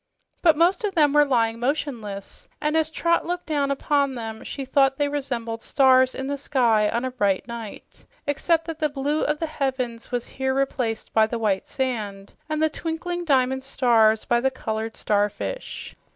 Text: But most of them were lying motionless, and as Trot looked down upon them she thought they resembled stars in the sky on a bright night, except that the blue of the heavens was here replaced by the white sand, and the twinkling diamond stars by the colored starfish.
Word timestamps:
But 0.41 0.57
most 0.57 0.83
of 0.83 0.95
them 0.95 1.13
were 1.13 1.23
lying 1.23 1.59
motionless, 1.59 2.49
and 2.59 2.75
as 2.75 2.89
Trot 2.89 3.23
looked 3.23 3.45
down 3.45 3.69
upon 3.69 4.15
them 4.15 4.43
she 4.43 4.65
thought 4.65 4.97
they 4.97 5.07
resembled 5.07 5.61
stars 5.61 6.15
in 6.15 6.25
the 6.25 6.39
sky 6.39 6.89
on 6.89 7.05
a 7.05 7.11
bright 7.11 7.47
night, 7.47 8.05
except 8.25 8.65
that 8.65 8.79
the 8.79 8.89
blue 8.89 9.21
of 9.23 9.39
the 9.39 9.45
heavens 9.45 10.11
was 10.11 10.27
here 10.27 10.55
replaced 10.55 11.13
by 11.13 11.27
the 11.27 11.37
white 11.37 11.67
sand, 11.67 12.33
and 12.49 12.63
the 12.63 12.67
twinkling 12.71 13.25
diamond 13.25 13.63
stars 13.63 14.25
by 14.25 14.39
the 14.41 14.49
colored 14.49 14.97
starfish. 14.97 15.95